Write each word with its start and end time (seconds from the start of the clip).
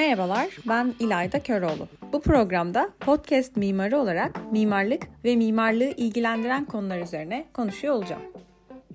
Merhabalar, 0.00 0.56
ben 0.68 0.94
İlayda 1.00 1.42
Köroğlu. 1.42 1.88
Bu 2.12 2.20
programda 2.20 2.90
podcast 3.00 3.56
mimarı 3.56 3.98
olarak 3.98 4.52
mimarlık 4.52 5.08
ve 5.24 5.36
mimarlığı 5.36 5.90
ilgilendiren 5.96 6.64
konular 6.64 6.98
üzerine 6.98 7.44
konuşuyor 7.52 7.94
olacağım. 7.94 8.22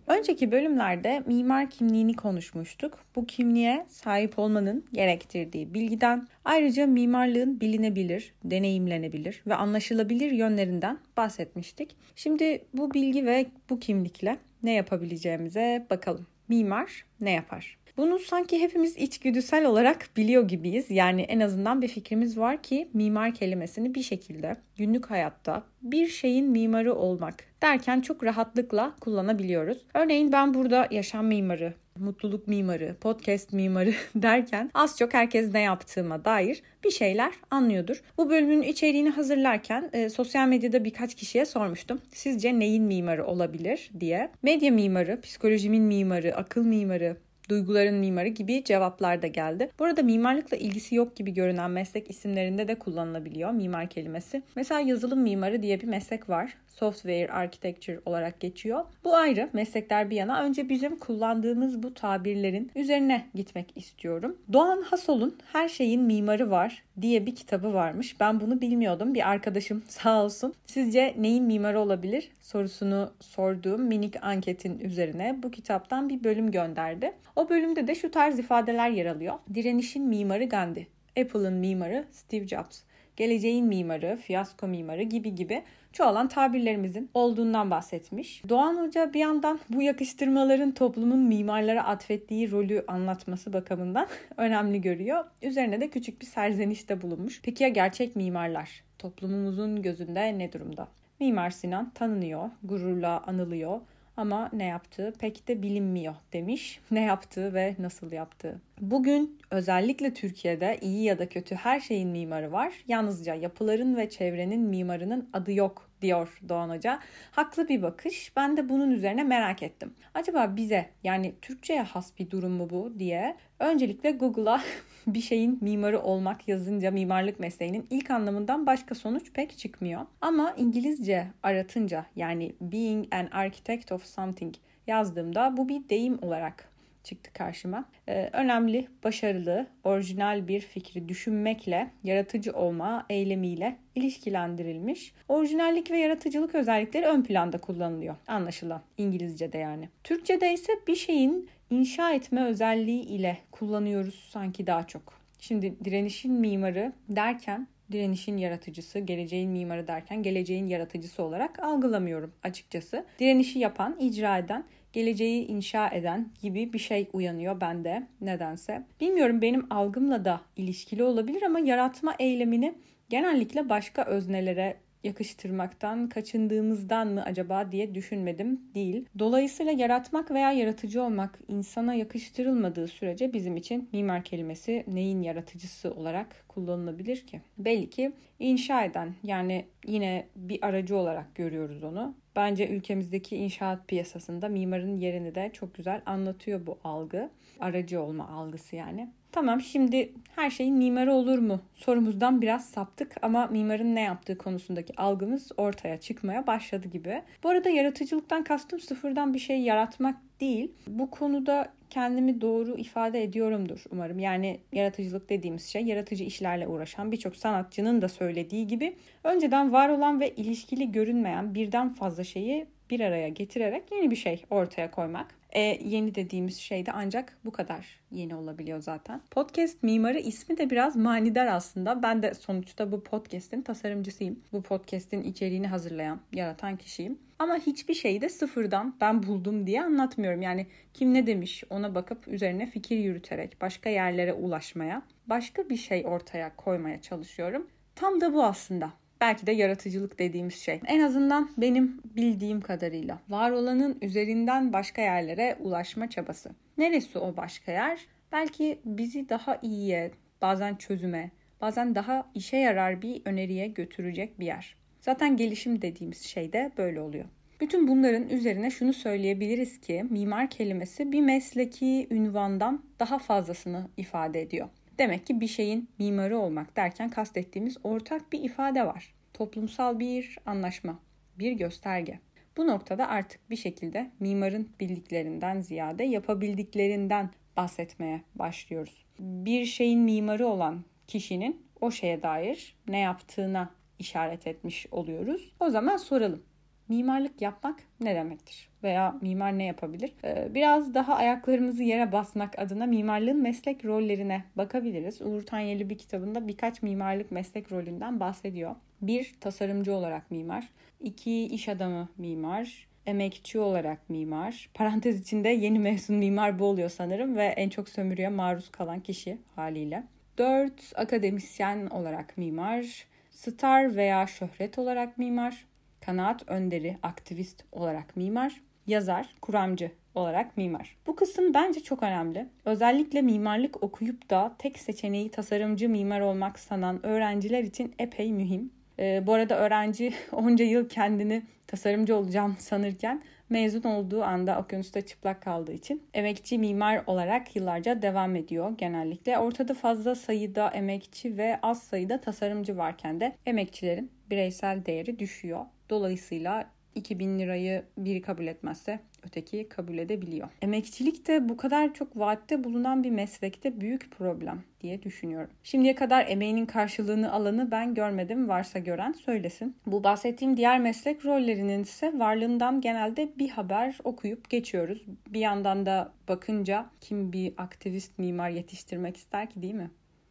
Önceki 0.08 0.52
bölümlerde 0.52 1.24
mimar 1.26 1.70
kimliğini 1.70 2.14
konuşmuştuk. 2.14 2.98
Bu 3.16 3.26
kimliğe 3.26 3.86
sahip 3.90 4.40
olmanın 4.40 4.86
gerektirdiği 4.94 5.74
bilgiden, 5.74 6.28
ayrıca 6.46 6.88
mimarlığın 6.88 7.62
bilinebilir, 7.62 8.34
deneyimlenebilir 8.44 9.44
ve 9.48 9.56
anlaşılabilir 9.56 10.32
yönlerinden 10.32 11.00
bahsetmiştik. 11.18 11.96
Şimdi 12.16 12.66
bu 12.74 12.94
bilgi 12.94 13.26
ve 13.26 13.46
bu 13.70 13.80
kimlikle 13.80 14.38
ne 14.64 14.74
yapabileceğimize 14.74 15.86
bakalım. 15.90 16.28
Mimar 16.48 17.06
ne 17.20 17.32
yapar? 17.32 17.78
Bunu 17.98 18.20
sanki 18.20 18.62
hepimiz 18.62 18.98
içgüdüsel 18.98 19.66
olarak 19.66 20.10
biliyor 20.18 20.48
gibiyiz. 20.48 20.92
Yani 20.92 21.22
en 21.22 21.40
azından 21.40 21.82
bir 21.82 21.88
fikrimiz 21.88 22.38
var 22.38 22.64
ki 22.64 22.90
mimar 22.94 23.34
kelimesini 23.34 23.96
bir 23.96 24.02
şekilde 24.04 24.56
günlük 24.78 25.12
hayatta 25.12 25.64
bir 25.82 26.08
şeyin 26.08 26.50
mimarı 26.50 26.96
olmak 26.96 27.44
derken 27.62 28.02
çok 28.02 28.24
rahatlıkla 28.24 28.96
kullanabiliyoruz. 29.02 29.78
Örneğin 29.94 30.32
ben 30.32 30.54
burada 30.54 30.88
yaşam 30.92 31.26
mimarı, 31.26 31.74
mutluluk 32.00 32.48
mimarı, 32.48 32.96
podcast 33.02 33.54
mimarı 33.54 33.94
derken 34.16 34.72
az 34.74 34.98
çok 34.98 35.14
herkes 35.14 35.54
ne 35.54 35.62
yaptığıma 35.62 36.26
dair 36.26 36.62
bir 36.84 36.92
şeyler 36.92 37.34
anlıyordur. 37.52 38.04
Bu 38.18 38.30
bölümün 38.30 38.62
içeriğini 38.62 39.10
hazırlarken 39.10 39.90
e, 39.94 40.10
sosyal 40.10 40.48
medyada 40.48 40.86
birkaç 40.86 41.16
kişiye 41.16 41.46
sormuştum. 41.46 42.02
Sizce 42.12 42.60
neyin 42.60 42.84
mimarı 42.84 43.26
olabilir 43.26 43.92
diye. 44.00 44.32
Medya 44.44 44.72
mimarı, 44.72 45.22
psikolojimin 45.22 45.84
mimarı, 45.84 46.36
akıl 46.36 46.64
mimarı, 46.64 47.18
duyguların 47.50 47.96
mimarı 47.96 48.28
gibi 48.28 48.64
cevaplar 48.64 49.22
da 49.22 49.28
geldi. 49.28 49.70
Burada 49.80 50.04
mimarlıkla 50.04 50.58
ilgisi 50.58 50.96
yok 50.96 51.16
gibi 51.16 51.34
görünen 51.34 51.72
meslek 51.72 52.10
isimlerinde 52.10 52.68
de 52.68 52.76
kullanılabiliyor 52.76 53.52
mimar 53.52 53.90
kelimesi. 53.90 54.44
Mesela 54.56 54.80
yazılım 54.80 55.20
mimarı 55.20 55.62
diye 55.62 55.82
bir 55.82 55.88
meslek 55.88 56.30
var. 56.30 56.54
Software 56.80 57.32
Architecture 57.32 58.00
olarak 58.06 58.40
geçiyor. 58.40 58.86
Bu 59.04 59.16
ayrı 59.16 59.50
meslekler 59.54 60.10
bir 60.10 60.16
yana 60.16 60.44
önce 60.44 60.70
bizim 60.70 61.00
kullandığımız 61.00 61.84
bu 61.84 61.94
tabirlerin 61.94 62.72
üzerine 62.76 63.26
gitmek 63.36 63.78
istiyorum. 63.78 64.38
Doğan 64.54 64.82
Hasol'un 64.82 65.38
Her 65.54 65.70
Şeyin 65.70 66.02
Mimarı 66.02 66.52
Var 66.52 66.84
diye 67.02 67.26
bir 67.26 67.36
kitabı 67.36 67.74
varmış. 67.74 68.20
Ben 68.20 68.40
bunu 68.40 68.62
bilmiyordum. 68.62 69.14
Bir 69.14 69.30
arkadaşım 69.30 69.84
sağ 69.88 70.24
olsun. 70.24 70.54
Sizce 70.66 71.16
neyin 71.18 71.44
mimarı 71.44 71.80
olabilir 71.80 72.32
sorusunu 72.42 73.14
sorduğum 73.20 73.82
minik 73.82 74.24
anketin 74.24 74.80
üzerine 74.80 75.40
bu 75.44 75.52
kitaptan 75.52 76.10
bir 76.10 76.24
bölüm 76.24 76.52
gönderdi. 76.52 77.14
O 77.36 77.50
bölümde 77.50 77.88
de 77.88 77.96
şu 77.96 78.12
tarz 78.12 78.40
ifadeler 78.40 78.90
yer 78.90 79.06
alıyor. 79.06 79.34
Direnişin 79.54 80.08
mimarı 80.08 80.46
Gandhi, 80.46 80.88
Apple'ın 81.20 81.54
mimarı 81.54 82.06
Steve 82.12 82.48
Jobs, 82.48 82.82
geleceğin 83.18 83.66
mimarı, 83.66 84.18
fiyasko 84.22 84.68
mimarı 84.68 85.04
gibi 85.04 85.36
gibi 85.36 85.64
çoğalan 85.94 86.28
tabirlerimizin 86.28 87.10
olduğundan 87.14 87.72
bahsetmiş. 87.72 88.42
Doğan 88.50 88.78
Hoca 88.78 89.14
bir 89.14 89.20
yandan 89.20 89.60
bu 89.70 89.82
yakıştırmaların 89.82 90.72
toplumun 90.72 91.20
mimarlara 91.20 91.86
atfettiği 91.86 92.52
rolü 92.52 92.84
anlatması 92.88 93.54
bakımından 93.54 94.08
önemli 94.38 94.82
görüyor. 94.82 95.26
Üzerine 95.42 95.82
de 95.82 95.90
küçük 95.90 96.22
bir 96.22 96.26
serzenişte 96.26 97.02
bulunmuş. 97.02 97.42
Peki 97.44 97.64
ya 97.64 97.70
gerçek 97.70 98.16
mimarlar? 98.16 98.84
Toplumumuzun 99.00 99.82
gözünde 99.82 100.40
ne 100.40 100.54
durumda? 100.54 100.88
Mimar 101.20 101.50
Sinan 101.50 101.90
tanınıyor, 101.90 102.50
gururla 102.64 103.24
anılıyor 103.28 103.82
ama 104.18 104.50
ne 104.54 104.66
yaptığı 104.66 105.14
pek 105.20 105.48
de 105.48 105.62
bilinmiyor 105.62 106.16
demiş. 106.34 106.80
Ne 106.92 107.02
yaptığı 107.02 107.54
ve 107.54 107.76
nasıl 107.80 108.12
yaptığı. 108.12 108.62
Bugün 108.82 109.40
özellikle 109.52 110.14
Türkiye'de 110.14 110.78
iyi 110.82 111.04
ya 111.04 111.20
da 111.20 111.30
kötü 111.30 111.56
her 111.56 111.80
şeyin 111.80 112.10
mimarı 112.10 112.52
var. 112.52 112.74
Yalnızca 112.88 113.36
yapıların 113.36 113.98
ve 113.98 114.10
çevrenin 114.10 114.62
mimarının 114.62 115.30
adı 115.34 115.54
yok 115.54 115.85
diyor 116.02 116.40
Doğan 116.50 116.70
Hoca. 116.70 117.00
Haklı 117.32 117.68
bir 117.68 117.82
bakış. 117.82 118.36
Ben 118.36 118.58
de 118.58 118.70
bunun 118.70 118.92
üzerine 118.92 119.24
merak 119.24 119.64
ettim. 119.64 119.94
Acaba 120.14 120.56
bize 120.56 120.90
yani 121.04 121.36
Türkçe'ye 121.42 121.82
has 121.82 122.20
bir 122.20 122.30
durum 122.30 122.52
mu 122.52 122.70
bu 122.70 123.00
diye 123.00 123.38
öncelikle 123.60 124.12
Google'a 124.12 124.62
bir 125.08 125.22
şeyin 125.22 125.58
mimarı 125.62 126.02
olmak 126.02 126.48
yazınca 126.48 126.92
mimarlık 126.92 127.40
mesleğinin 127.40 127.88
ilk 127.90 128.12
anlamından 128.12 128.66
başka 128.66 128.96
sonuç 128.96 129.34
pek 129.34 129.58
çıkmıyor. 129.58 130.02
Ama 130.22 130.54
İngilizce 130.58 131.28
aratınca 131.44 132.06
yani 132.16 132.56
being 132.62 133.16
an 133.16 133.28
architect 133.32 133.92
of 133.92 134.06
something 134.06 134.56
yazdığımda 134.88 135.58
bu 135.58 135.70
bir 135.70 135.90
deyim 135.90 136.20
olarak 136.22 136.75
çıktı 137.06 137.34
karşıma. 137.34 137.86
Ee, 138.08 138.30
önemli, 138.34 138.88
başarılı, 139.04 139.68
orijinal 139.84 140.48
bir 140.48 140.60
fikri 140.60 141.10
düşünmekle, 141.10 141.92
yaratıcı 142.04 142.52
olma 142.52 143.06
eylemiyle 143.10 143.76
ilişkilendirilmiş. 143.96 145.14
Orijinallik 145.30 145.92
ve 145.92 145.98
yaratıcılık 145.98 146.56
özellikleri 146.56 147.06
ön 147.06 147.24
planda 147.24 147.58
kullanılıyor 147.58 148.16
anlaşılan 148.28 148.82
İngilizce'de 148.98 149.58
yani. 149.58 149.90
Türkçe'de 150.04 150.54
ise 150.54 150.74
bir 150.88 150.96
şeyin 150.96 151.50
inşa 151.70 152.14
etme 152.14 152.46
özelliği 152.46 153.04
ile 153.04 153.38
kullanıyoruz 153.52 154.30
sanki 154.32 154.68
daha 154.68 154.88
çok. 154.88 155.14
Şimdi 155.40 155.86
direnişin 155.86 156.34
mimarı 156.34 156.94
derken 157.10 157.68
direnişin 157.92 158.38
yaratıcısı, 158.38 159.00
geleceğin 159.00 159.52
mimarı 159.52 159.88
derken 159.88 160.24
geleceğin 160.24 160.68
yaratıcısı 160.68 161.24
olarak 161.24 161.60
algılamıyorum 161.60 162.34
açıkçası. 162.44 163.06
Direnişi 163.20 163.60
yapan, 163.60 163.98
icra 164.00 164.38
eden, 164.38 164.64
geleceği 164.96 165.48
inşa 165.48 165.90
eden 165.90 166.30
gibi 166.42 166.74
bir 166.74 166.80
şey 166.80 167.10
uyanıyor 167.14 167.62
bende 167.62 168.08
nedense. 168.22 168.86
Bilmiyorum 169.02 169.42
benim 169.42 169.74
algımla 169.74 170.26
da 170.26 170.42
ilişkili 170.56 171.04
olabilir 171.04 171.42
ama 171.42 171.60
yaratma 171.60 172.16
eylemini 172.20 172.76
genellikle 173.10 173.70
başka 173.70 174.06
öznelere 174.06 174.78
yakıştırmaktan 175.04 176.10
kaçındığımızdan 176.10 177.08
mı 177.08 177.24
acaba 177.24 177.72
diye 177.72 177.96
düşünmedim 177.96 178.62
değil. 178.76 179.06
Dolayısıyla 179.20 179.72
yaratmak 179.72 180.32
veya 180.32 180.52
yaratıcı 180.52 181.04
olmak 181.04 181.40
insana 181.48 181.94
yakıştırılmadığı 181.94 182.88
sürece 182.88 183.34
bizim 183.34 183.58
için 183.58 183.90
mimar 183.94 184.24
kelimesi 184.24 184.84
neyin 184.88 185.22
yaratıcısı 185.22 185.92
olarak 185.92 186.46
kullanılabilir 186.48 187.28
ki? 187.28 187.42
Belli 187.58 187.90
ki 187.90 188.12
inşa 188.40 188.84
eden 188.84 189.14
yani 189.24 189.66
yine 189.88 190.28
bir 190.36 190.66
aracı 190.66 190.98
olarak 190.98 191.36
görüyoruz 191.36 191.84
onu. 191.84 192.16
Bence 192.36 192.68
ülkemizdeki 192.68 193.36
inşaat 193.36 193.88
piyasasında 193.88 194.48
mimarın 194.48 194.98
yerini 194.98 195.36
de 195.36 195.50
çok 195.54 195.76
güzel 195.76 196.02
anlatıyor 196.06 196.68
bu 196.68 196.78
algı. 196.84 197.30
Aracı 197.60 198.02
olma 198.02 198.28
algısı 198.30 198.76
yani. 198.76 199.10
Tamam 199.32 199.62
şimdi 199.62 200.14
her 200.36 200.50
şeyin 200.50 200.76
mimarı 200.76 201.14
olur 201.14 201.40
mu 201.40 201.62
sorumuzdan 201.76 202.42
biraz 202.42 202.66
saptık 202.66 203.16
ama 203.22 203.48
mimarın 203.48 203.96
ne 203.96 204.02
yaptığı 204.02 204.38
konusundaki 204.38 204.96
algımız 204.98 205.52
ortaya 205.58 205.98
çıkmaya 205.98 206.48
başladı 206.48 206.88
gibi. 206.88 207.22
Bu 207.44 207.50
arada 207.50 207.70
yaratıcılıktan 207.70 208.44
kastım 208.44 208.80
sıfırdan 208.80 209.34
bir 209.34 209.40
şey 209.40 209.62
yaratmak 209.62 210.16
değil. 210.40 210.72
Bu 210.88 211.10
konuda 211.10 211.74
kendimi 211.90 212.42
doğru 212.42 212.78
ifade 212.78 213.24
ediyorumdur 213.24 213.84
umarım. 213.92 214.20
Yani 214.20 214.60
yaratıcılık 214.72 215.30
dediğimiz 215.30 215.66
şey 215.66 215.84
yaratıcı 215.84 216.24
işlerle 216.24 216.68
uğraşan 216.68 217.12
birçok 217.12 217.36
sanatçının 217.36 218.02
da 218.02 218.10
söylediği 218.10 218.68
gibi 218.68 218.96
önceden 219.24 219.74
var 219.74 219.90
olan 219.90 220.20
ve 220.20 220.36
ilişkili 220.36 220.92
görünmeyen 220.92 221.56
birden 221.56 221.94
fazla 221.94 222.24
şeyi 222.24 222.68
bir 222.90 223.00
araya 223.00 223.30
getirerek 223.30 223.92
yeni 223.92 224.12
bir 224.12 224.16
şey 224.16 224.46
ortaya 224.50 224.92
koymak. 224.92 225.28
E, 225.56 225.62
yeni 225.84 226.16
dediğimiz 226.16 226.58
şey 226.58 226.86
de 226.86 226.92
ancak 226.92 227.38
bu 227.46 227.52
kadar 227.52 228.00
yeni 228.12 228.36
olabiliyor 228.36 228.82
zaten. 228.82 229.22
Podcast 229.32 229.84
mimarı 229.84 230.20
ismi 230.20 230.58
de 230.58 230.70
biraz 230.70 230.96
manidar 230.96 231.48
aslında. 231.48 232.04
Ben 232.04 232.24
de 232.24 232.34
sonuçta 232.34 232.92
bu 232.92 233.04
podcast'in 233.04 233.62
tasarımcısıyım. 233.62 234.40
Bu 234.54 234.62
podcast'in 234.62 235.24
içeriğini 235.24 235.68
hazırlayan, 235.68 236.20
yaratan 236.34 236.78
kişiyim. 236.78 237.20
Ama 237.40 237.58
hiçbir 237.58 237.94
şeyi 237.94 238.22
de 238.22 238.30
sıfırdan 238.30 238.96
ben 239.02 239.24
buldum 239.24 239.68
diye 239.68 239.84
anlatmıyorum. 239.84 240.42
Yani 240.42 240.68
kim 240.94 241.14
ne 241.14 241.28
demiş 241.28 241.64
ona 241.70 241.96
bakıp 241.96 242.28
üzerine 242.28 242.68
fikir 242.68 242.98
yürüterek 242.98 243.62
başka 243.62 243.90
yerlere 243.90 244.34
ulaşmaya, 244.34 245.02
başka 245.28 245.70
bir 245.70 245.78
şey 245.78 246.06
ortaya 246.06 246.56
koymaya 246.56 247.02
çalışıyorum. 247.02 247.68
Tam 247.96 248.22
da 248.22 248.34
bu 248.34 248.44
aslında. 248.44 248.94
Belki 249.22 249.48
de 249.48 249.52
yaratıcılık 249.52 250.20
dediğimiz 250.20 250.56
şey. 250.56 250.80
En 250.86 251.00
azından 251.00 251.50
benim 251.58 252.02
bildiğim 252.06 252.62
kadarıyla. 252.62 253.20
Var 253.30 253.52
olanın 253.52 253.98
üzerinden 254.02 254.74
başka 254.74 255.02
yerlere 255.02 255.58
ulaşma 255.60 256.10
çabası. 256.10 256.52
Neresi 256.78 257.20
o 257.20 257.38
başka 257.38 257.72
yer? 257.72 258.00
Belki 258.32 258.80
bizi 258.86 259.30
daha 259.30 259.60
iyiye, 259.62 260.12
bazen 260.42 260.76
çözüme, 260.76 261.32
bazen 261.62 261.96
daha 261.96 262.32
işe 262.34 262.58
yarar 262.58 263.02
bir 263.02 263.22
öneriye 263.26 263.68
götürecek 263.68 264.40
bir 264.40 264.46
yer. 264.46 264.76
Zaten 265.02 265.38
gelişim 265.38 265.82
dediğimiz 265.82 266.22
şey 266.22 266.54
de 266.54 266.72
böyle 266.78 267.02
oluyor. 267.02 267.26
Bütün 267.62 267.88
bunların 267.88 268.30
üzerine 268.30 268.70
şunu 268.70 268.94
söyleyebiliriz 268.94 269.82
ki 269.82 270.06
mimar 270.10 270.50
kelimesi 270.50 271.12
bir 271.12 271.22
mesleki 271.22 272.08
ünvandan 272.12 272.84
daha 273.00 273.20
fazlasını 273.20 273.88
ifade 273.98 274.42
ediyor. 274.42 274.70
Demek 274.98 275.28
ki 275.28 275.42
bir 275.42 275.48
şeyin 275.48 275.90
mimarı 276.00 276.38
olmak 276.38 276.76
derken 276.76 277.10
kastettiğimiz 277.10 277.78
ortak 277.84 278.34
bir 278.34 278.44
ifade 278.44 278.86
var. 278.86 279.14
Toplumsal 279.34 280.00
bir 280.00 280.38
anlaşma, 280.46 281.00
bir 281.40 281.52
gösterge. 281.52 282.20
Bu 282.58 282.68
noktada 282.68 283.08
artık 283.08 283.50
bir 283.50 283.56
şekilde 283.56 284.12
mimarın 284.20 284.70
bildiklerinden 284.80 285.62
ziyade 285.62 286.04
yapabildiklerinden 286.04 287.30
bahsetmeye 287.58 288.22
başlıyoruz. 288.36 289.06
Bir 289.20 289.66
şeyin 289.66 290.00
mimarı 290.00 290.48
olan 290.48 290.84
kişinin 291.08 291.66
o 291.82 291.92
şeye 291.92 292.24
dair 292.24 292.76
ne 292.88 293.00
yaptığına 293.00 293.72
işaret 294.00 294.48
etmiş 294.48 294.88
oluyoruz. 294.92 295.54
O 295.60 295.70
zaman 295.70 295.98
soralım. 295.98 296.44
Mimarlık 296.90 297.42
yapmak 297.42 297.80
ne 298.00 298.16
demektir? 298.16 298.70
Veya 298.84 299.16
mimar 299.22 299.58
ne 299.58 299.64
yapabilir? 299.64 300.14
Ee, 300.24 300.48
biraz 300.54 300.94
daha 300.94 301.16
ayaklarımızı 301.16 301.84
yere 301.84 302.12
basmak 302.12 302.60
adına 302.60 302.86
mimarlığın 302.86 303.42
meslek 303.42 303.86
rollerine 303.86 304.44
bakabiliriz. 304.56 305.22
Uğur 305.22 305.42
Tanyeli 305.42 305.90
bir 305.90 305.98
kitabında 305.98 306.48
birkaç 306.48 306.82
mimarlık 306.82 307.32
meslek 307.32 307.72
rolünden 307.72 308.20
bahsediyor. 308.20 308.76
Bir, 309.02 309.36
tasarımcı 309.40 309.94
olarak 309.94 310.32
mimar. 310.32 310.70
iki 311.00 311.46
iş 311.46 311.70
adamı 311.70 312.10
mimar 312.18 312.88
emekçi 313.06 313.60
olarak 313.60 314.10
mimar. 314.10 314.70
Parantez 314.74 315.22
içinde 315.22 315.50
yeni 315.50 315.80
mezun 315.80 316.16
mimar 316.16 316.60
bu 316.60 316.66
oluyor 316.66 316.90
sanırım 316.90 317.36
ve 317.36 317.46
en 317.46 317.70
çok 317.70 317.90
sömürüye 317.90 318.30
maruz 318.30 318.72
kalan 318.72 319.00
kişi 319.00 319.38
haliyle. 319.56 320.04
4. 320.38 320.74
Akademisyen 320.96 321.88
olarak 321.88 322.38
mimar. 322.38 323.06
Star 323.30 323.96
veya 323.96 324.28
şöhret 324.28 324.80
olarak 324.80 325.18
mimar. 325.18 325.66
Kanaat 326.06 326.50
önderi, 326.50 326.98
aktivist 327.04 327.64
olarak 327.72 328.16
mimar. 328.18 328.62
Yazar, 328.88 329.36
kuramcı 329.42 329.92
olarak 330.16 330.58
mimar. 330.58 330.98
Bu 331.08 331.16
kısım 331.16 331.54
bence 331.54 331.84
çok 331.84 332.04
önemli. 332.04 332.50
Özellikle 332.66 333.22
mimarlık 333.22 333.84
okuyup 333.84 334.30
da 334.30 334.56
tek 334.60 334.80
seçeneği 334.80 335.32
tasarımcı 335.32 335.90
mimar 335.90 336.22
olmak 336.22 336.60
sanan 336.60 337.06
öğrenciler 337.06 337.64
için 337.64 337.96
epey 338.00 338.34
mühim. 338.34 338.72
Ee, 339.00 339.24
bu 339.28 339.34
arada 339.34 339.58
öğrenci 339.58 340.14
onca 340.32 340.66
yıl 340.66 340.90
kendini 340.90 341.44
tasarımcı 341.68 342.16
olacağım 342.16 342.56
sanırken 342.60 343.22
mezun 343.50 343.84
olduğu 343.84 344.24
anda 344.24 344.60
okyanusta 344.60 345.02
çıplak 345.02 345.42
kaldığı 345.42 345.74
için 345.74 346.04
emekçi 346.14 346.58
mimar 346.58 347.04
olarak 347.08 347.56
yıllarca 347.56 348.02
devam 348.02 348.36
ediyor 348.36 348.78
genellikle. 348.78 349.40
Ortada 349.40 349.74
fazla 349.74 350.16
sayıda 350.16 350.70
emekçi 350.70 351.38
ve 351.38 351.60
az 351.62 351.84
sayıda 351.84 352.22
tasarımcı 352.22 352.78
varken 352.78 353.20
de 353.20 353.36
emekçilerin 353.46 354.12
bireysel 354.30 354.86
değeri 354.86 355.20
düşüyor. 355.20 355.66
Dolayısıyla 355.90 356.70
2000 356.96 357.40
lirayı 357.40 357.84
biri 357.98 358.22
kabul 358.22 358.48
etmezse 358.48 359.00
öteki 359.28 359.70
kabul 359.70 359.98
edebiliyor. 359.98 360.50
Emekçilik 360.62 361.28
de 361.28 361.50
bu 361.50 361.58
kadar 361.58 361.94
çok 361.94 362.18
vaatte 362.18 362.64
bulunan 362.64 363.04
bir 363.04 363.12
meslekte 363.12 363.82
büyük 363.82 364.12
problem 364.12 364.64
diye 364.82 365.04
düşünüyorum. 365.04 365.50
Şimdiye 365.64 365.96
kadar 365.96 366.26
emeğinin 366.28 366.66
karşılığını 366.66 367.32
alanı 367.32 367.72
ben 367.72 367.94
görmedim. 367.94 368.48
Varsa 368.48 368.80
gören 368.80 369.12
söylesin. 369.12 369.76
Bu 369.86 370.04
bahsettiğim 370.04 370.58
diğer 370.58 370.80
meslek 370.80 371.26
rollerinin 371.26 371.84
ise 371.84 372.20
varlığından 372.20 372.82
genelde 372.82 373.30
bir 373.38 373.50
haber 373.50 373.98
okuyup 374.04 374.50
geçiyoruz. 374.50 375.06
Bir 375.28 375.40
yandan 375.40 375.86
da 375.86 376.12
bakınca 376.28 376.86
kim 377.02 377.34
bir 377.34 377.54
aktivist 377.58 378.20
mimar 378.20 378.50
yetiştirmek 378.50 379.18
ister 379.18 379.50
ki 379.50 379.62
değil 379.62 379.74
mi? 379.74 379.90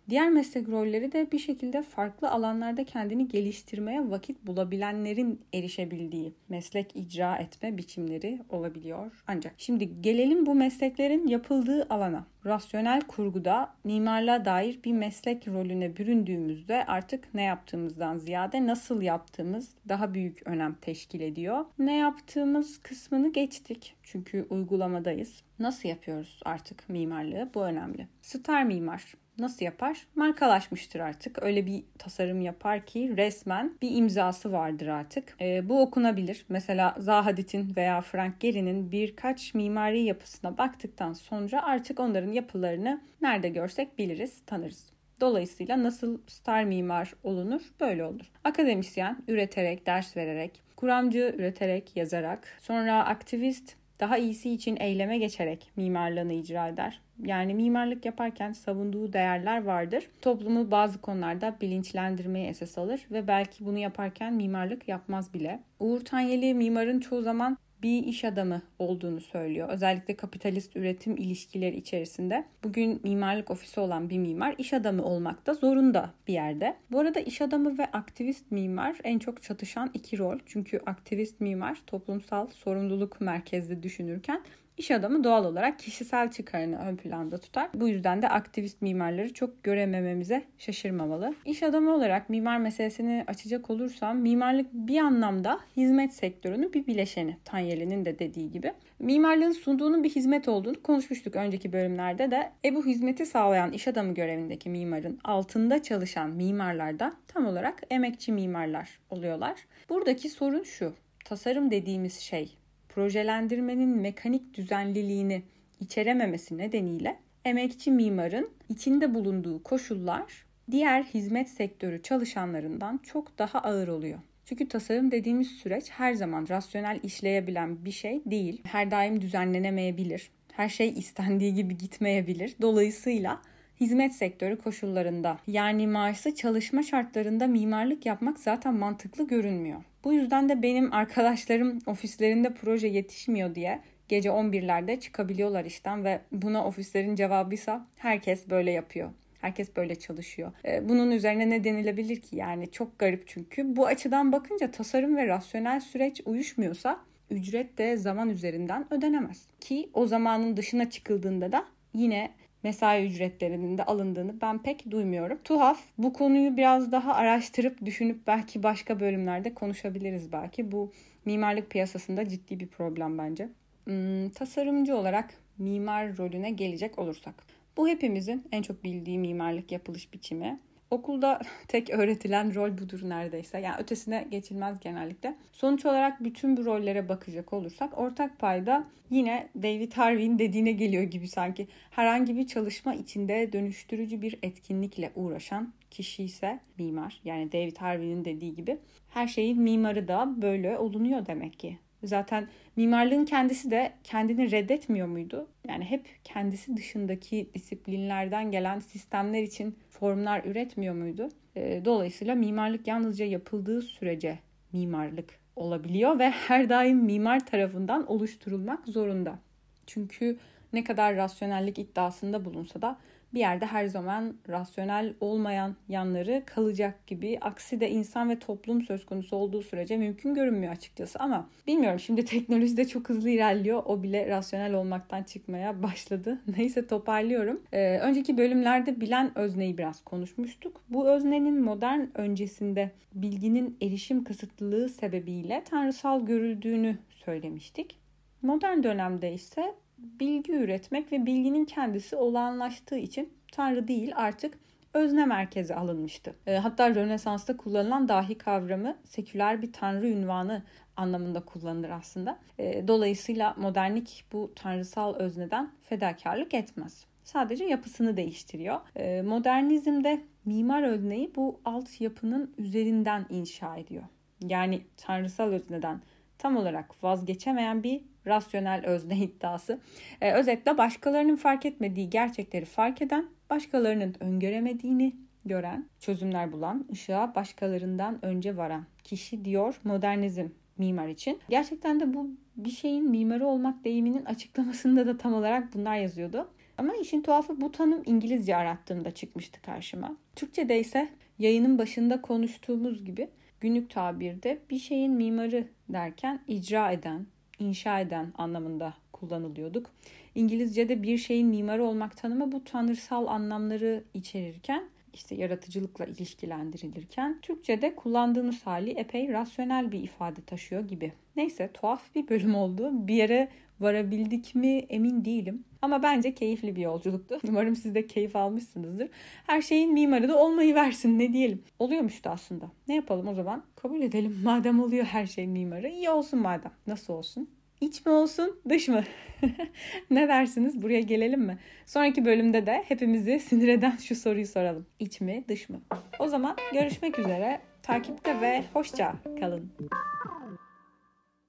Diğer 0.08 0.30
meslek 0.30 0.68
rolleri 0.68 1.12
de 1.12 1.32
bir 1.32 1.38
şekilde 1.38 1.82
farklı 1.82 2.30
alanlarda 2.30 2.84
kendini 2.84 3.28
geliştirmeye 3.28 4.10
vakit 4.10 4.46
bulabilenlerin 4.46 5.40
erişebildiği 5.54 6.32
meslek 6.48 6.96
icra 6.96 7.36
etme 7.36 7.76
biçimleri 7.76 8.40
olabiliyor. 8.50 9.22
Ancak 9.26 9.54
şimdi 9.58 10.02
gelelim 10.02 10.46
bu 10.46 10.54
mesleklerin 10.54 11.28
yapıldığı 11.28 11.86
alana. 11.90 12.26
Rasyonel 12.46 13.00
kurguda 13.00 13.74
mimarlığa 13.84 14.44
dair 14.44 14.82
bir 14.84 14.92
meslek 14.92 15.48
rolüne 15.48 15.96
büründüğümüzde 15.96 16.84
artık 16.86 17.34
ne 17.34 17.42
yaptığımızdan 17.42 18.18
ziyade 18.18 18.66
nasıl 18.66 19.02
yaptığımız 19.02 19.74
daha 19.88 20.14
büyük 20.14 20.46
önem 20.46 20.74
teşkil 20.74 21.20
ediyor. 21.20 21.64
Ne 21.78 21.96
yaptığımız 21.96 22.82
kısmını 22.82 23.32
geçtik 23.32 23.96
çünkü 24.02 24.46
uygulamadayız. 24.50 25.42
Nasıl 25.58 25.88
yapıyoruz 25.88 26.40
artık 26.44 26.88
mimarlığı? 26.88 27.50
Bu 27.54 27.64
önemli. 27.64 28.08
Star 28.22 28.62
mimar 28.62 29.14
Nasıl 29.38 29.64
yapar? 29.64 30.06
Markalaşmıştır 30.14 31.00
artık. 31.00 31.42
Öyle 31.42 31.66
bir 31.66 31.84
tasarım 31.98 32.40
yapar 32.40 32.86
ki 32.86 33.14
resmen 33.16 33.72
bir 33.82 33.96
imzası 33.96 34.52
vardır 34.52 34.86
artık. 34.86 35.36
E, 35.40 35.68
bu 35.68 35.80
okunabilir. 35.80 36.44
Mesela 36.48 36.94
Zaha 36.98 37.32
veya 37.76 38.00
Frank 38.00 38.40
Gehry'nin 38.40 38.92
birkaç 38.92 39.54
mimari 39.54 40.02
yapısına 40.02 40.58
baktıktan 40.58 41.12
sonra 41.12 41.62
artık 41.62 42.00
onların 42.00 42.32
yapılarını 42.34 43.00
nerede 43.20 43.48
görsek 43.48 43.98
biliriz, 43.98 44.42
tanırız. 44.46 44.94
Dolayısıyla 45.20 45.82
nasıl 45.82 46.18
star 46.26 46.64
mimar 46.64 47.14
olunur? 47.22 47.62
Böyle 47.80 48.04
olur. 48.04 48.30
Akademisyen 48.44 49.18
üreterek, 49.28 49.86
ders 49.86 50.16
vererek, 50.16 50.62
kuramcı 50.76 51.34
üreterek, 51.38 51.96
yazarak, 51.96 52.48
sonra 52.60 53.04
aktivist 53.04 53.76
daha 54.00 54.18
iyisi 54.18 54.50
için 54.50 54.76
eyleme 54.80 55.18
geçerek 55.18 55.70
mimarlığını 55.76 56.32
icra 56.32 56.68
eder. 56.68 57.00
Yani 57.22 57.54
mimarlık 57.54 58.04
yaparken 58.04 58.52
savunduğu 58.52 59.12
değerler 59.12 59.64
vardır. 59.64 60.08
Toplumu 60.22 60.70
bazı 60.70 61.00
konularda 61.00 61.56
bilinçlendirmeyi 61.60 62.46
esas 62.46 62.78
alır 62.78 63.00
ve 63.10 63.26
belki 63.26 63.64
bunu 63.66 63.78
yaparken 63.78 64.34
mimarlık 64.34 64.88
yapmaz 64.88 65.34
bile. 65.34 65.60
Uğur 65.80 66.00
Tanyeli 66.00 66.54
mimarın 66.54 67.00
çoğu 67.00 67.22
zaman 67.22 67.58
bir 67.84 68.04
iş 68.04 68.24
adamı 68.24 68.62
olduğunu 68.78 69.20
söylüyor. 69.20 69.68
Özellikle 69.68 70.16
kapitalist 70.16 70.76
üretim 70.76 71.16
ilişkileri 71.16 71.76
içerisinde. 71.76 72.44
Bugün 72.62 73.00
mimarlık 73.02 73.50
ofisi 73.50 73.80
olan 73.80 74.10
bir 74.10 74.18
mimar 74.18 74.54
iş 74.58 74.72
adamı 74.72 75.04
olmakta 75.04 75.54
zorunda 75.54 76.10
bir 76.28 76.32
yerde. 76.32 76.76
Bu 76.90 76.98
arada 76.98 77.20
iş 77.20 77.40
adamı 77.40 77.78
ve 77.78 77.86
aktivist 77.86 78.50
mimar 78.50 78.96
en 79.04 79.18
çok 79.18 79.42
çatışan 79.42 79.90
iki 79.94 80.18
rol. 80.18 80.38
Çünkü 80.46 80.80
aktivist 80.86 81.40
mimar 81.40 81.82
toplumsal 81.86 82.46
sorumluluk 82.46 83.20
merkezli 83.20 83.82
düşünürken 83.82 84.42
İş 84.78 84.90
adamı 84.90 85.24
doğal 85.24 85.44
olarak 85.44 85.78
kişisel 85.78 86.30
çıkarını 86.30 86.78
ön 86.78 86.96
planda 86.96 87.38
tutar. 87.38 87.70
Bu 87.74 87.88
yüzden 87.88 88.22
de 88.22 88.28
aktivist 88.28 88.82
mimarları 88.82 89.32
çok 89.32 89.64
göremememize 89.64 90.44
şaşırmamalı. 90.58 91.34
İş 91.44 91.62
adamı 91.62 91.94
olarak 91.94 92.30
mimar 92.30 92.58
meselesini 92.58 93.24
açacak 93.26 93.70
olursam 93.70 94.18
mimarlık 94.18 94.72
bir 94.72 94.98
anlamda 94.98 95.60
hizmet 95.76 96.14
sektörünün 96.14 96.72
bir 96.72 96.86
bileşeni. 96.86 97.36
Tanyeli'nin 97.44 98.04
de 98.04 98.18
dediği 98.18 98.50
gibi. 98.50 98.72
Mimarlığın 98.98 99.52
sunduğunun 99.52 100.04
bir 100.04 100.10
hizmet 100.10 100.48
olduğunu 100.48 100.82
konuşmuştuk 100.82 101.36
önceki 101.36 101.72
bölümlerde 101.72 102.30
de. 102.30 102.52
E 102.64 102.74
bu 102.74 102.86
hizmeti 102.86 103.26
sağlayan 103.26 103.72
iş 103.72 103.88
adamı 103.88 104.14
görevindeki 104.14 104.70
mimarın 104.70 105.18
altında 105.24 105.82
çalışan 105.82 106.30
mimarlar 106.30 106.98
da 106.98 107.12
tam 107.28 107.46
olarak 107.46 107.82
emekçi 107.90 108.32
mimarlar 108.32 108.98
oluyorlar. 109.10 109.54
Buradaki 109.88 110.28
sorun 110.28 110.62
şu. 110.62 110.92
Tasarım 111.24 111.70
dediğimiz 111.70 112.18
şey 112.18 112.63
projelendirmenin 112.94 113.88
mekanik 113.88 114.54
düzenliliğini 114.54 115.42
içerememesi 115.80 116.58
nedeniyle 116.58 117.18
emekçi 117.44 117.90
mimarın 117.90 118.50
içinde 118.68 119.14
bulunduğu 119.14 119.62
koşullar 119.62 120.44
diğer 120.70 121.02
hizmet 121.02 121.48
sektörü 121.48 122.02
çalışanlarından 122.02 123.00
çok 123.02 123.38
daha 123.38 123.58
ağır 123.58 123.88
oluyor. 123.88 124.18
Çünkü 124.44 124.68
tasarım 124.68 125.10
dediğimiz 125.10 125.48
süreç 125.48 125.90
her 125.90 126.14
zaman 126.14 126.46
rasyonel 126.48 127.00
işleyebilen 127.02 127.84
bir 127.84 127.90
şey 127.90 128.22
değil. 128.26 128.62
Her 128.64 128.90
daim 128.90 129.20
düzenlenemeyebilir. 129.20 130.30
Her 130.52 130.68
şey 130.68 130.88
istendiği 130.88 131.54
gibi 131.54 131.78
gitmeyebilir. 131.78 132.56
Dolayısıyla 132.60 133.42
hizmet 133.80 134.14
sektörü 134.14 134.58
koşullarında 134.58 135.38
yani 135.46 135.86
maaşlı 135.86 136.34
çalışma 136.34 136.82
şartlarında 136.82 137.46
mimarlık 137.46 138.06
yapmak 138.06 138.38
zaten 138.38 138.74
mantıklı 138.74 139.26
görünmüyor. 139.26 139.80
Bu 140.04 140.12
yüzden 140.12 140.48
de 140.48 140.62
benim 140.62 140.92
arkadaşlarım 140.92 141.78
ofislerinde 141.86 142.54
proje 142.54 142.88
yetişmiyor 142.88 143.54
diye 143.54 143.80
gece 144.08 144.28
11'lerde 144.28 145.00
çıkabiliyorlar 145.00 145.64
işten 145.64 146.04
ve 146.04 146.20
buna 146.32 146.66
ofislerin 146.66 147.14
cevabıysa 147.16 147.86
herkes 147.96 148.50
böyle 148.50 148.70
yapıyor. 148.70 149.10
Herkes 149.40 149.76
böyle 149.76 149.94
çalışıyor. 149.94 150.52
Ee, 150.64 150.88
bunun 150.88 151.10
üzerine 151.10 151.50
ne 151.50 151.64
denilebilir 151.64 152.20
ki? 152.20 152.36
Yani 152.36 152.70
çok 152.70 152.98
garip 152.98 153.28
çünkü. 153.28 153.76
Bu 153.76 153.86
açıdan 153.86 154.32
bakınca 154.32 154.70
tasarım 154.70 155.16
ve 155.16 155.26
rasyonel 155.26 155.80
süreç 155.80 156.20
uyuşmuyorsa 156.24 157.00
ücret 157.30 157.78
de 157.78 157.96
zaman 157.96 158.28
üzerinden 158.28 158.86
ödenemez. 158.90 159.46
Ki 159.60 159.90
o 159.94 160.06
zamanın 160.06 160.56
dışına 160.56 160.90
çıkıldığında 160.90 161.52
da 161.52 161.64
yine 161.94 162.30
mesai 162.64 163.06
ücretlerinin 163.06 163.78
de 163.78 163.84
alındığını 163.84 164.40
ben 164.40 164.62
pek 164.62 164.90
duymuyorum. 164.90 165.38
Tuhaf. 165.44 165.80
Bu 165.98 166.12
konuyu 166.12 166.56
biraz 166.56 166.92
daha 166.92 167.14
araştırıp 167.14 167.84
düşünüp 167.84 168.26
belki 168.26 168.62
başka 168.62 169.00
bölümlerde 169.00 169.54
konuşabiliriz 169.54 170.32
belki. 170.32 170.72
Bu 170.72 170.92
mimarlık 171.24 171.70
piyasasında 171.70 172.28
ciddi 172.28 172.60
bir 172.60 172.66
problem 172.66 173.18
bence. 173.18 173.48
Hmm, 173.84 174.30
tasarımcı 174.30 174.96
olarak 174.96 175.34
mimar 175.58 176.18
rolüne 176.18 176.50
gelecek 176.50 176.98
olursak. 176.98 177.34
Bu 177.76 177.88
hepimizin 177.88 178.44
en 178.52 178.62
çok 178.62 178.84
bildiği 178.84 179.18
mimarlık 179.18 179.72
yapılış 179.72 180.12
biçimi. 180.12 180.60
Okulda 180.94 181.40
tek 181.68 181.90
öğretilen 181.90 182.54
rol 182.54 182.78
budur 182.78 183.00
neredeyse. 183.02 183.60
Yani 183.60 183.76
ötesine 183.78 184.26
geçilmez 184.30 184.80
genellikle. 184.80 185.34
Sonuç 185.52 185.86
olarak 185.86 186.24
bütün 186.24 186.56
bu 186.56 186.64
rollere 186.64 187.08
bakacak 187.08 187.52
olursak 187.52 187.98
ortak 187.98 188.38
payda 188.38 188.84
yine 189.10 189.48
David 189.56 189.92
Harvey'in 189.92 190.38
dediğine 190.38 190.72
geliyor 190.72 191.02
gibi 191.02 191.28
sanki. 191.28 191.68
Herhangi 191.90 192.36
bir 192.36 192.46
çalışma 192.46 192.94
içinde 192.94 193.52
dönüştürücü 193.52 194.22
bir 194.22 194.38
etkinlikle 194.42 195.12
uğraşan 195.14 195.72
kişi 195.90 196.24
ise 196.24 196.60
mimar. 196.78 197.20
Yani 197.24 197.52
David 197.52 197.76
Harvey'nin 197.76 198.24
dediği 198.24 198.54
gibi 198.54 198.78
her 199.08 199.28
şeyin 199.28 199.62
mimarı 199.62 200.08
da 200.08 200.42
böyle 200.42 200.78
olunuyor 200.78 201.26
demek 201.26 201.58
ki. 201.58 201.78
Zaten 202.04 202.48
mimarlığın 202.76 203.24
kendisi 203.24 203.70
de 203.70 203.92
kendini 204.04 204.50
reddetmiyor 204.50 205.06
muydu? 205.06 205.48
Yani 205.68 205.84
hep 205.84 206.06
kendisi 206.24 206.76
dışındaki 206.76 207.50
disiplinlerden 207.54 208.50
gelen 208.50 208.78
sistemler 208.78 209.42
için 209.42 209.78
formlar 209.90 210.44
üretmiyor 210.44 210.94
muydu? 210.94 211.28
Ee, 211.56 211.82
dolayısıyla 211.84 212.34
mimarlık 212.34 212.86
yalnızca 212.86 213.24
yapıldığı 213.24 213.82
sürece 213.82 214.38
mimarlık 214.72 215.38
olabiliyor 215.56 216.18
ve 216.18 216.30
her 216.30 216.68
daim 216.68 216.98
mimar 216.98 217.46
tarafından 217.46 218.06
oluşturulmak 218.06 218.88
zorunda. 218.88 219.38
Çünkü 219.86 220.36
ne 220.72 220.84
kadar 220.84 221.16
rasyonellik 221.16 221.78
iddiasında 221.78 222.44
bulunsa 222.44 222.82
da 222.82 222.98
bir 223.34 223.38
yerde 223.40 223.66
her 223.66 223.86
zaman 223.86 224.36
rasyonel 224.48 225.14
olmayan 225.20 225.76
yanları 225.88 226.42
kalacak 226.46 227.06
gibi. 227.06 227.38
Aksi 227.40 227.80
de 227.80 227.90
insan 227.90 228.30
ve 228.30 228.38
toplum 228.38 228.82
söz 228.82 229.06
konusu 229.06 229.36
olduğu 229.36 229.62
sürece 229.62 229.96
mümkün 229.96 230.34
görünmüyor 230.34 230.72
açıkçası. 230.72 231.18
Ama 231.18 231.48
bilmiyorum 231.66 232.00
şimdi 232.00 232.24
teknoloji 232.24 232.76
de 232.76 232.88
çok 232.88 233.08
hızlı 233.08 233.30
ilerliyor. 233.30 233.82
O 233.86 234.02
bile 234.02 234.28
rasyonel 234.28 234.74
olmaktan 234.74 235.22
çıkmaya 235.22 235.82
başladı. 235.82 236.40
Neyse 236.56 236.86
toparlıyorum. 236.86 237.62
Ee, 237.72 237.98
önceki 237.98 238.38
bölümlerde 238.38 239.00
bilen 239.00 239.38
özneyi 239.38 239.78
biraz 239.78 240.04
konuşmuştuk. 240.04 240.80
Bu 240.88 241.08
öznenin 241.08 241.62
modern 241.62 242.00
öncesinde 242.14 242.90
bilginin 243.14 243.76
erişim 243.82 244.24
kısıtlılığı 244.24 244.88
sebebiyle 244.88 245.62
tanrısal 245.70 246.26
görüldüğünü 246.26 246.98
söylemiştik. 247.10 247.98
Modern 248.42 248.82
dönemde 248.82 249.32
ise 249.32 249.74
bilgi 249.98 250.52
üretmek 250.52 251.12
ve 251.12 251.26
bilginin 251.26 251.64
kendisi 251.64 252.16
olağanlaştığı 252.16 252.98
için 252.98 253.32
Tanrı 253.52 253.88
değil 253.88 254.12
artık 254.16 254.58
özne 254.94 255.26
merkeze 255.26 255.74
alınmıştı. 255.74 256.34
E, 256.46 256.56
hatta 256.56 256.94
Rönesans'ta 256.94 257.56
kullanılan 257.56 258.08
dahi 258.08 258.38
kavramı 258.38 258.96
seküler 259.04 259.62
bir 259.62 259.72
tanrı 259.72 260.08
ünvanı 260.08 260.62
anlamında 260.96 261.44
kullanılır 261.44 261.90
aslında. 261.90 262.38
E, 262.58 262.88
dolayısıyla 262.88 263.54
modernlik 263.58 264.24
bu 264.32 264.52
tanrısal 264.56 265.14
özneden 265.14 265.70
fedakarlık 265.82 266.54
etmez. 266.54 267.04
Sadece 267.24 267.64
yapısını 267.64 268.16
değiştiriyor. 268.16 268.80
E, 268.96 269.22
modernizmde 269.22 270.20
mimar 270.44 270.82
özneyi 270.82 271.32
bu 271.36 271.60
alt 271.64 272.00
yapının 272.00 272.54
üzerinden 272.58 273.26
inşa 273.30 273.76
ediyor. 273.76 274.04
Yani 274.40 274.82
tanrısal 274.96 275.52
özneden 275.52 276.00
tam 276.38 276.56
olarak 276.56 277.04
vazgeçemeyen 277.04 277.82
bir 277.82 278.00
rasyonel 278.26 278.86
özne 278.86 279.16
iddiası. 279.24 279.80
Ee, 280.20 280.32
özetle 280.32 280.78
başkalarının 280.78 281.36
fark 281.36 281.66
etmediği 281.66 282.10
gerçekleri 282.10 282.64
fark 282.64 283.02
eden, 283.02 283.26
başkalarının 283.50 284.14
öngöremediğini 284.20 285.16
gören, 285.44 285.86
çözümler 286.00 286.52
bulan, 286.52 286.86
ışığa 286.92 287.34
başkalarından 287.34 288.24
önce 288.24 288.56
varan 288.56 288.84
kişi 289.04 289.44
diyor 289.44 289.80
modernizm 289.84 290.48
mimar 290.78 291.08
için. 291.08 291.40
Gerçekten 291.48 292.00
de 292.00 292.14
bu 292.14 292.30
bir 292.56 292.70
şeyin 292.70 293.10
mimarı 293.10 293.46
olmak 293.46 293.84
deyiminin 293.84 294.24
açıklamasında 294.24 295.06
da 295.06 295.18
tam 295.18 295.34
olarak 295.34 295.74
bunlar 295.74 295.96
yazıyordu. 295.96 296.48
Ama 296.78 296.94
işin 296.94 297.22
tuhafı 297.22 297.60
bu 297.60 297.72
tanım 297.72 298.02
İngilizce 298.06 298.56
arattığımda 298.56 299.10
çıkmıştı 299.10 299.62
karşıma. 299.62 300.16
Türkçe'de 300.36 300.80
ise 300.80 301.08
yayının 301.38 301.78
başında 301.78 302.22
konuştuğumuz 302.22 303.04
gibi 303.04 303.28
günlük 303.60 303.90
tabirde 303.90 304.58
bir 304.70 304.78
şeyin 304.78 305.12
mimarı 305.12 305.68
derken 305.88 306.40
icra 306.48 306.92
eden, 306.92 307.26
inşa 307.58 308.00
eden 308.00 308.32
anlamında 308.38 308.94
kullanılıyorduk. 309.12 309.90
İngilizce'de 310.34 311.02
bir 311.02 311.18
şeyin 311.18 311.48
mimarı 311.48 311.84
olmak 311.84 312.16
tanımı 312.16 312.52
bu 312.52 312.64
tanrısal 312.64 313.26
anlamları 313.26 314.04
içerirken 314.14 314.84
işte 315.14 315.34
yaratıcılıkla 315.34 316.04
ilişkilendirilirken 316.04 317.40
Türkçe'de 317.42 317.96
kullandığımız 317.96 318.66
hali 318.66 318.90
epey 318.90 319.32
rasyonel 319.32 319.92
bir 319.92 320.02
ifade 320.02 320.42
taşıyor 320.42 320.88
gibi. 320.88 321.12
Neyse 321.36 321.70
tuhaf 321.74 322.14
bir 322.14 322.28
bölüm 322.28 322.54
oldu. 322.54 322.90
Bir 322.92 323.14
yere 323.14 323.48
varabildik 323.80 324.54
mi 324.54 324.78
emin 324.78 325.24
değilim. 325.24 325.64
Ama 325.82 326.02
bence 326.02 326.34
keyifli 326.34 326.76
bir 326.76 326.82
yolculuktu. 326.82 327.38
Umarım 327.48 327.76
siz 327.76 327.94
de 327.94 328.06
keyif 328.06 328.36
almışsınızdır. 328.36 329.08
Her 329.46 329.62
şeyin 329.62 329.92
mimarı 329.92 330.28
da 330.28 330.38
olmayı 330.38 330.74
versin 330.74 331.18
ne 331.18 331.32
diyelim. 331.32 331.62
Oluyormuştu 331.78 332.30
aslında. 332.30 332.64
Ne 332.88 332.94
yapalım 332.94 333.28
o 333.28 333.34
zaman? 333.34 333.62
Kabul 333.76 334.02
edelim. 334.02 334.40
Madem 334.44 334.80
oluyor 334.80 335.04
her 335.04 335.26
şeyin 335.26 335.50
mimarı. 335.50 335.88
iyi 335.88 336.10
olsun 336.10 336.40
madem. 336.40 336.72
Nasıl 336.86 337.12
olsun? 337.12 337.48
İç 337.80 338.06
mi 338.06 338.12
olsun, 338.12 338.60
dış 338.68 338.88
mı? 338.88 339.04
ne 340.10 340.28
dersiniz? 340.28 340.82
Buraya 340.82 341.00
gelelim 341.00 341.40
mi? 341.40 341.58
Sonraki 341.86 342.24
bölümde 342.24 342.66
de 342.66 342.84
hepimizi 342.88 343.40
sinir 343.48 343.68
eden 343.68 343.96
şu 343.96 344.14
soruyu 344.14 344.46
soralım. 344.46 344.86
İç 344.98 345.20
mi, 345.20 345.44
dış 345.48 345.68
mı? 345.68 345.80
O 346.18 346.28
zaman 346.28 346.56
görüşmek 346.72 347.18
üzere. 347.18 347.60
Takipte 347.82 348.40
ve 348.40 348.64
hoşça 348.72 349.14
kalın. 349.40 349.72